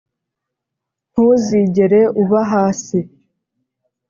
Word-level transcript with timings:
ntuzigera 1.11 2.01
uba 2.21 2.41
hasi. 2.51 2.99